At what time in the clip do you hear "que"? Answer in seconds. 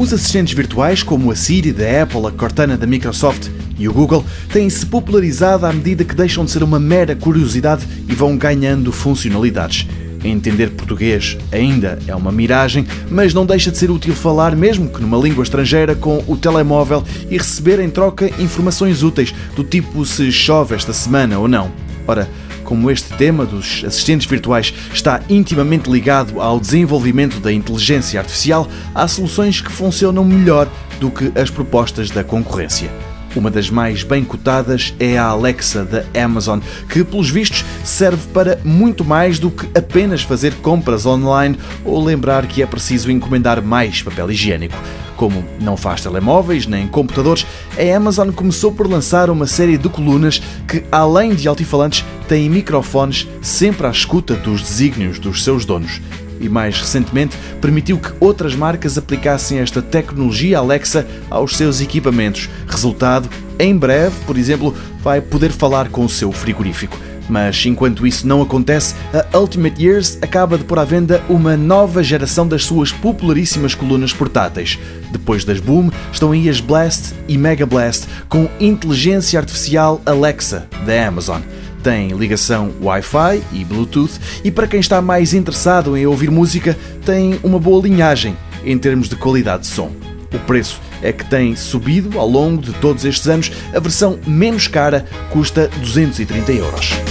6.04-6.14, 14.88-15.02, 29.60-29.72, 31.10-31.32, 36.88-37.02, 39.50-39.66, 42.46-42.62, 50.66-50.84, 57.98-58.12, 91.12-91.28